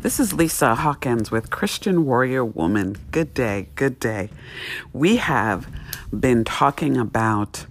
[0.00, 2.96] This is Lisa Hawkins with Christian Warrior Woman.
[3.12, 4.30] Good day, good day.
[4.92, 5.68] We have
[6.18, 7.66] been talking about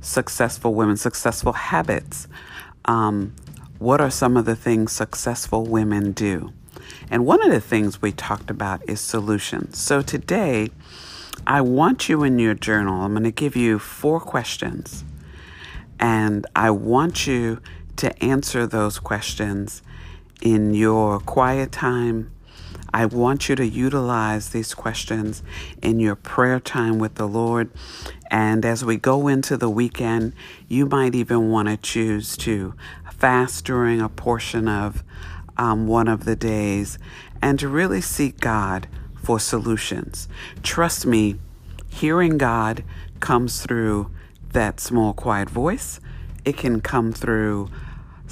[0.00, 2.28] successful women, successful habits.
[2.84, 3.34] Um,
[3.78, 6.52] what are some of the things successful women do?
[7.10, 9.78] And one of the things we talked about is solutions.
[9.78, 10.70] So today,
[11.46, 15.02] I want you in your journal, I'm going to give you four questions.
[15.98, 17.60] And I want you
[17.96, 19.82] to answer those questions
[20.42, 22.30] in your quiet time.
[22.92, 25.42] I want you to utilize these questions
[25.80, 27.70] in your prayer time with the Lord.
[28.30, 30.34] And as we go into the weekend,
[30.68, 32.74] you might even want to choose to
[33.10, 35.02] fast during a portion of
[35.56, 36.98] um, one of the days
[37.40, 38.88] and to really seek God
[39.22, 40.28] for solutions.
[40.62, 41.36] Trust me,
[41.88, 42.84] hearing God
[43.20, 44.10] comes through
[44.52, 46.00] that small, quiet voice.
[46.44, 47.70] It can come through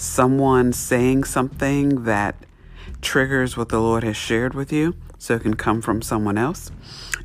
[0.01, 2.35] someone saying something that
[3.03, 6.71] triggers what the Lord has shared with you, so it can come from someone else.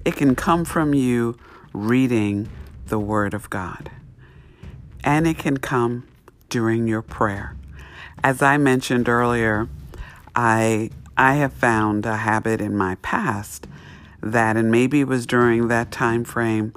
[0.04, 1.38] It can come from you
[1.74, 2.50] reading
[2.88, 3.92] the Word of God.
[5.04, 6.08] And it can come
[6.50, 7.56] during your prayer.
[8.24, 9.70] As I mentioned earlier,
[10.36, 13.68] I I have found a habit in my past
[14.22, 16.74] that and maybe it was during that time frame,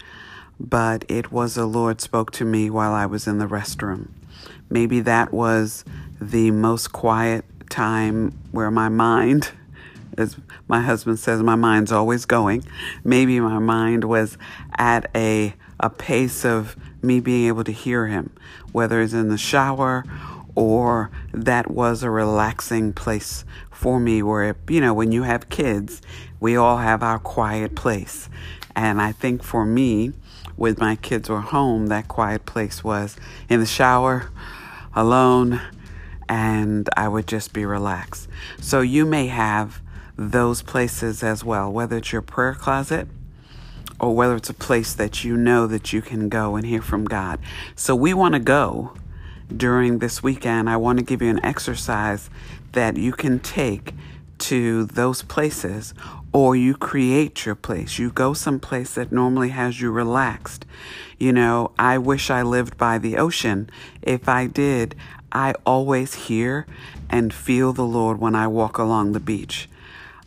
[0.61, 4.11] but it was the Lord spoke to me while I was in the restroom.
[4.71, 5.85] Maybe that was
[6.21, 9.51] the most quiet time where my mind,
[10.17, 10.37] as
[10.67, 12.65] my husband says, my mind's always going.
[13.05, 14.37] Maybe my mind was
[14.77, 18.33] at a, a pace of me being able to hear him,
[18.73, 20.05] whether it's in the shower
[20.55, 26.03] or that was a relaxing place for me where, you know, when you have kids,
[26.41, 28.29] we all have our quiet place.
[28.75, 30.13] And I think for me,
[30.59, 33.17] with my kids were home, that quiet place was
[33.49, 34.31] in the shower
[34.95, 35.61] alone
[36.29, 38.29] and I would just be relaxed.
[38.61, 39.81] So you may have
[40.17, 43.09] those places as well, whether it's your prayer closet
[44.01, 47.05] or whether it's a place that you know that you can go and hear from
[47.05, 47.39] God.
[47.75, 48.95] So we want to go
[49.55, 50.69] during this weekend.
[50.69, 52.29] I want to give you an exercise
[52.73, 53.95] that you can take
[54.39, 55.95] to those places
[56.33, 57.99] or you create your place.
[57.99, 60.67] You go someplace that normally has you relaxed.
[61.19, 63.71] You know, I wish I lived by the ocean.
[64.03, 64.95] If I did,
[65.33, 66.67] I always hear
[67.11, 69.69] and feel the Lord when I walk along the beach.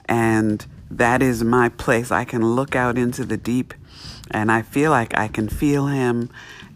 [0.06, 2.12] And that is my place.
[2.12, 3.74] I can look out into the deep
[4.30, 6.30] and I feel like I can feel Him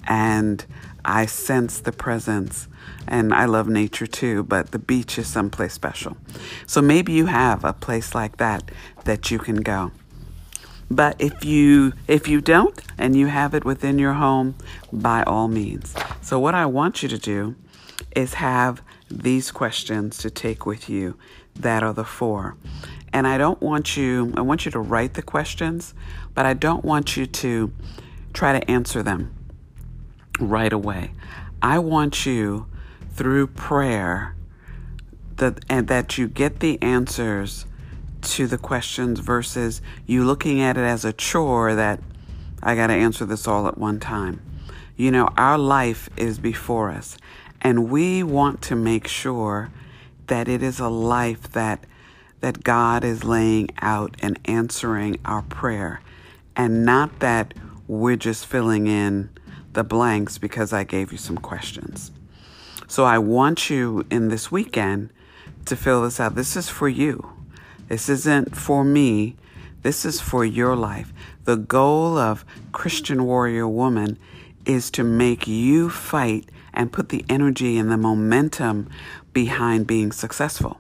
[0.08, 0.66] and
[1.04, 2.68] I sense the presence.
[3.08, 6.18] And I love nature too, but the beach is someplace special.
[6.66, 8.72] So maybe you have a place like that
[9.04, 9.92] that you can go.
[10.90, 14.56] But if you if you don't and you have it within your home,
[14.92, 15.96] by all means.
[16.22, 17.56] So what I want you to do
[18.16, 21.18] is have these questions to take with you
[21.56, 22.56] that are the four.
[23.14, 25.94] And I don't want you I want you to write the questions,
[26.34, 27.72] but I don't want you to
[28.34, 29.34] try to answer them
[30.40, 31.12] right away.
[31.62, 32.68] I want you
[33.16, 34.36] through prayer
[35.38, 37.66] that and that you get the answers
[38.22, 42.00] to the questions versus you looking at it as a chore that
[42.62, 44.42] I got to answer this all at one time.
[44.98, 47.18] You know, our life is before us,
[47.62, 49.72] and we want to make sure
[50.28, 51.86] that it is a life that
[52.42, 56.02] that God is laying out and answering our prayer,
[56.56, 57.54] and not that
[57.88, 59.30] we're just filling in
[59.74, 62.12] the blanks because I gave you some questions.
[62.88, 65.12] So I want you in this weekend
[65.66, 66.36] to fill this out.
[66.36, 67.32] This is for you.
[67.88, 69.36] This isn't for me.
[69.82, 71.14] This is for your life.
[71.44, 74.18] The goal of Christian Warrior Woman
[74.66, 78.90] is to make you fight and put the energy and the momentum
[79.34, 80.80] behind being successful.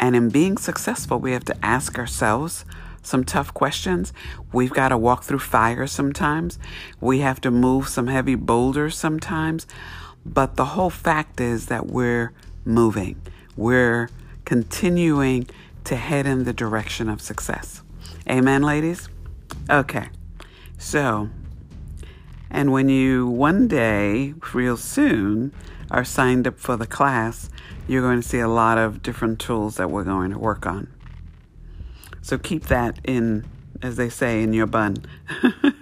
[0.00, 2.64] And in being successful, we have to ask ourselves
[3.02, 4.12] some tough questions.
[4.52, 6.58] We've got to walk through fire sometimes.
[7.00, 9.66] We have to move some heavy boulders sometimes.
[10.28, 12.32] But the whole fact is that we're
[12.64, 13.20] moving,
[13.56, 14.10] we're
[14.44, 15.48] continuing
[15.84, 17.82] to head in the direction of success.
[18.28, 19.08] Amen, ladies?
[19.70, 20.10] Okay,
[20.76, 21.30] so,
[22.50, 25.52] and when you one day, real soon,
[25.90, 27.48] are signed up for the class,
[27.86, 30.88] you're going to see a lot of different tools that we're going to work on.
[32.20, 33.46] So keep that in,
[33.80, 34.98] as they say, in your bun.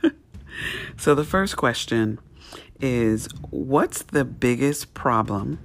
[0.96, 2.20] so the first question
[2.80, 5.58] is What's the biggest problem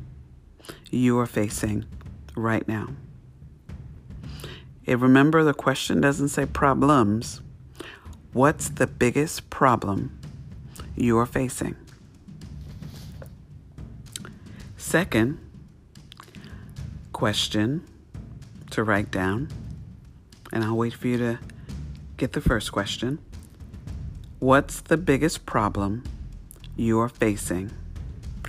[0.90, 1.86] you are facing
[2.36, 2.90] right now?
[4.88, 7.42] And remember, the question doesn't say problems.
[8.34, 10.20] What's the biggest problem
[10.96, 11.76] you are facing?
[14.78, 15.38] Second
[17.14, 17.84] question
[18.72, 19.50] to write down,
[20.52, 21.40] and I'll wait for you to
[22.18, 23.20] get the first question.
[24.40, 26.04] What's the biggest problem
[26.76, 27.72] you are facing?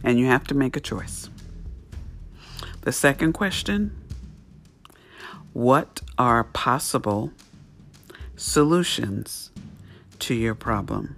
[0.05, 1.31] And you have to make a choice.
[2.83, 3.97] The second question
[5.53, 7.33] What are possible
[8.37, 9.51] solutions
[10.19, 11.17] to your problem?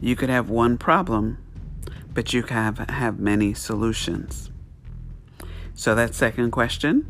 [0.00, 1.38] You could have one problem,
[2.14, 4.50] but you could have, have many solutions.
[5.74, 7.06] So, that second question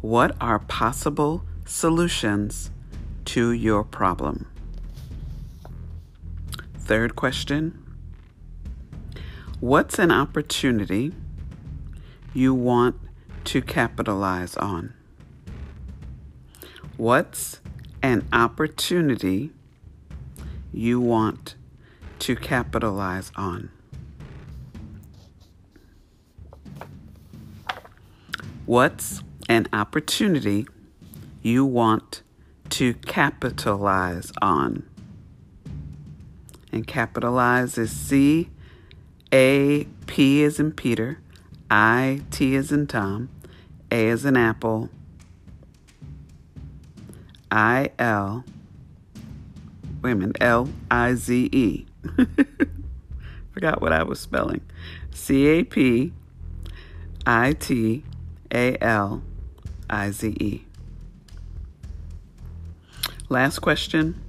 [0.00, 2.70] What are possible solutions
[3.26, 4.46] to your problem?
[6.90, 7.84] Third question
[9.60, 11.12] What's an opportunity
[12.34, 12.96] you want
[13.44, 14.94] to capitalize on?
[16.96, 17.60] What's
[18.02, 19.52] an opportunity
[20.72, 21.54] you want
[22.18, 23.70] to capitalize on?
[28.66, 30.66] What's an opportunity
[31.40, 32.22] you want
[32.70, 34.89] to capitalize on?
[36.72, 38.48] And capitalize is C
[39.32, 41.20] A P is in Peter,
[41.70, 43.28] I T is in Tom,
[43.90, 44.88] A is in Apple,
[47.50, 48.44] I L,
[50.02, 51.86] wait a minute, L I Z E.
[53.52, 54.60] Forgot what I was spelling.
[55.12, 56.12] C A P
[57.26, 58.04] I T
[58.52, 59.22] A L
[59.88, 60.64] I Z E.
[63.28, 64.20] Last question.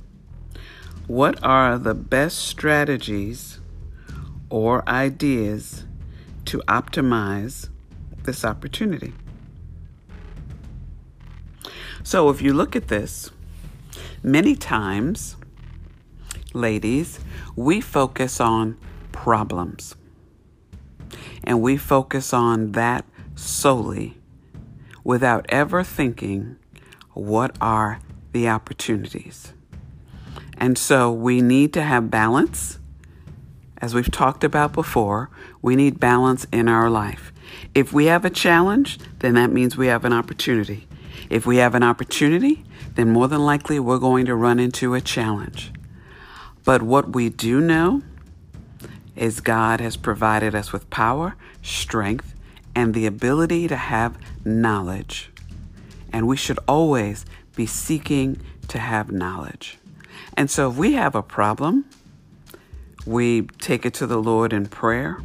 [1.08, 3.60] What are the best strategies
[4.50, 5.86] or ideas
[6.46, 7.70] to optimize
[8.24, 9.14] this opportunity?
[12.04, 13.30] So, if you look at this,
[14.24, 15.36] many times,
[16.54, 17.20] ladies,
[17.56, 18.78] we focus on
[19.12, 19.96] problems
[21.44, 23.06] and we focus on that
[23.36, 24.18] solely
[25.04, 26.58] without ever thinking
[27.14, 28.00] what are
[28.32, 29.54] the opportunities.
[30.62, 32.78] And so we need to have balance.
[33.80, 37.34] As we've talked about before, we need balance in our life.
[37.74, 40.88] If we have a challenge, then that means we have an opportunity.
[41.32, 42.64] If we have an opportunity,
[42.94, 45.72] then more than likely we're going to run into a challenge.
[46.64, 48.04] But what we do know
[49.16, 52.36] is God has provided us with power, strength,
[52.76, 54.16] and the ability to have
[54.46, 55.32] knowledge.
[56.14, 57.26] And we should always
[57.56, 59.80] be seeking to have knowledge.
[60.36, 61.86] And so if we have a problem,
[63.06, 65.22] we take it to the Lord in prayer.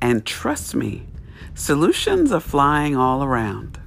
[0.00, 1.06] And trust me,
[1.54, 3.80] solutions are flying all around.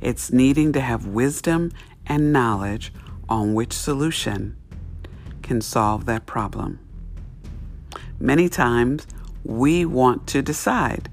[0.00, 1.72] It's needing to have wisdom
[2.06, 2.92] and knowledge
[3.28, 4.56] on which solution
[5.42, 6.78] can solve that problem.
[8.20, 9.06] Many times,
[9.44, 11.08] we want to decide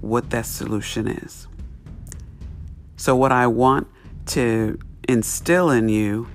[0.00, 1.48] what that solution is.
[2.96, 3.88] So, what I want
[4.26, 4.78] to
[5.08, 6.28] instill in you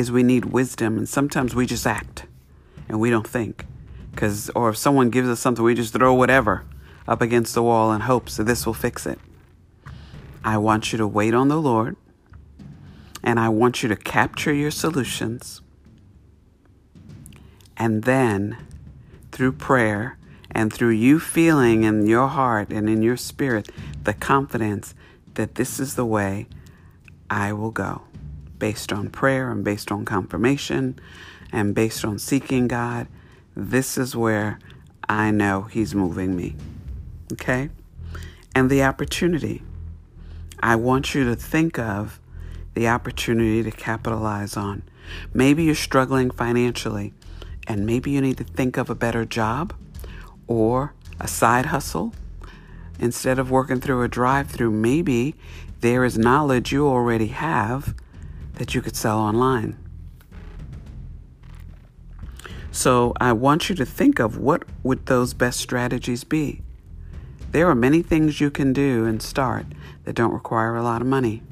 [0.00, 2.24] is we need wisdom, and sometimes we just act
[2.88, 3.66] and we don't think.
[4.10, 6.64] Because, or if someone gives us something, we just throw whatever
[7.06, 9.18] up against the wall in hopes that this will fix it.
[10.42, 11.96] I want you to wait on the Lord,
[13.22, 15.60] and I want you to capture your solutions.
[17.76, 18.56] And then,
[19.32, 20.18] through prayer
[20.50, 23.68] and through you feeling in your heart and in your spirit
[24.02, 24.94] the confidence
[25.34, 26.46] that this is the way
[27.28, 28.02] I will go
[28.60, 30.96] based on prayer and based on confirmation
[31.50, 33.08] and based on seeking God,
[33.56, 34.60] this is where
[35.08, 36.54] I know He's moving me.
[37.32, 37.70] Okay?
[38.54, 39.62] And the opportunity.
[40.62, 42.20] I want you to think of
[42.74, 44.82] the opportunity to capitalize on.
[45.32, 47.14] Maybe you're struggling financially,
[47.66, 49.72] and maybe you need to think of a better job
[50.46, 52.12] or a side hustle.
[52.98, 55.34] Instead of working through a drive through, maybe
[55.80, 57.94] there is knowledge you already have
[58.60, 59.74] that you could sell online.
[62.70, 66.60] So I want you to think of what would those best strategies be.
[67.52, 69.64] There are many things you can do and start
[70.04, 71.42] that don't require a lot of money.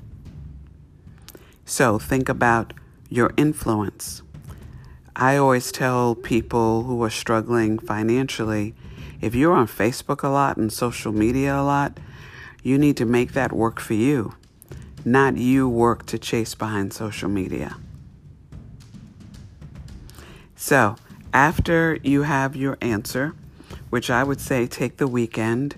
[1.64, 2.74] So think about
[3.08, 4.20] your influence.
[5.16, 8.74] I always tell people who are struggling financially
[9.22, 11.98] if you're on Facebook a lot and social media a lot,
[12.62, 14.34] you need to make that work for you
[15.12, 17.76] not you work to chase behind social media.
[20.56, 20.96] So,
[21.32, 23.34] after you have your answer,
[23.90, 25.76] which I would say take the weekend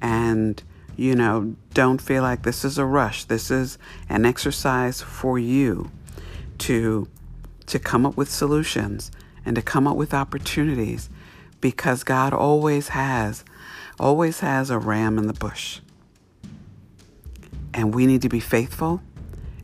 [0.00, 0.62] and,
[0.96, 3.24] you know, don't feel like this is a rush.
[3.24, 5.90] This is an exercise for you
[6.58, 7.08] to
[7.66, 9.10] to come up with solutions
[9.46, 11.08] and to come up with opportunities
[11.60, 13.44] because God always has
[13.98, 15.80] always has a ram in the bush.
[17.74, 19.02] And we need to be faithful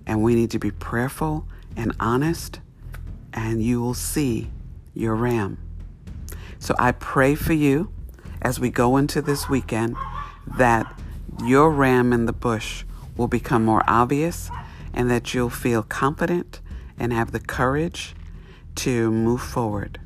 [0.07, 1.47] and we need to be prayerful
[1.77, 2.61] and honest,
[3.33, 4.50] and you will see
[4.95, 5.59] your ram.
[6.59, 7.93] So I pray for you
[8.41, 9.97] as we go into this weekend
[10.57, 10.93] that
[11.45, 12.85] your ram in the bush
[13.17, 14.50] will become more obvious
[14.95, 16.61] and that you'll feel confident
[16.99, 18.15] and have the courage
[18.77, 20.00] to move forward.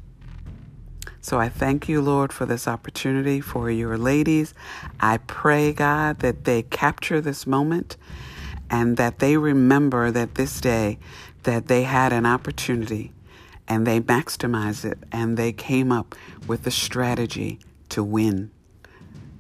[1.25, 4.55] So I thank you, Lord, for this opportunity for your ladies.
[4.99, 7.97] I pray, God, that they capture this moment
[8.69, 10.99] and that they remember that this day
[11.45, 13.13] that they had an opportunity
[13.69, 16.17] and they maximized it and they came up
[16.49, 18.51] with a strategy to win.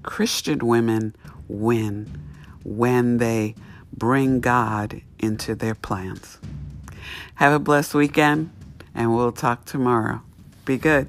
[0.04, 1.16] Christian women
[1.48, 2.16] win
[2.62, 3.56] when they
[3.92, 6.38] bring God into their plans.
[7.36, 8.50] Have a blessed weekend
[8.94, 10.22] and we'll talk tomorrow.
[10.64, 11.08] Be good.